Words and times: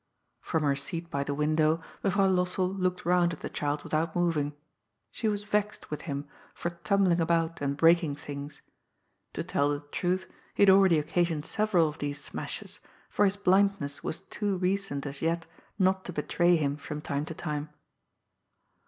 From 0.41 0.63
her 0.63 0.75
seat 0.75 1.11
by 1.11 1.23
the 1.23 1.35
window, 1.35 1.79
Mevrouw 2.03 2.27
Lossell 2.33 2.75
looked 2.75 3.05
round 3.05 3.33
at 3.33 3.41
the 3.41 3.51
child 3.51 3.83
without 3.83 4.15
moving. 4.15 4.53
She 5.11 5.27
was 5.27 5.43
vexed 5.43 5.91
with 5.91 6.01
him 6.09 6.27
for 6.55 6.71
tumbling 6.71 7.21
about 7.21 7.61
and 7.61 7.77
breaking 7.77 8.15
things. 8.15 8.63
To 9.33 9.43
tell 9.43 9.69
the 9.69 9.81
truth, 9.91 10.25
he 10.55 10.63
had 10.63 10.71
already 10.71 10.97
occasioned 10.97 11.45
several 11.45 11.87
of 11.87 11.99
these 11.99 12.19
smashes, 12.19 12.79
for 13.09 13.25
his 13.25 13.37
blindness 13.37 14.03
was 14.03 14.21
too 14.21 14.57
recent 14.57 15.05
as 15.05 15.21
yet 15.21 15.45
not 15.77 16.03
to 16.05 16.13
betray 16.13 16.55
him 16.55 16.77
from 16.77 16.99
time 16.99 17.25
to 17.25 17.35
time. 17.35 17.69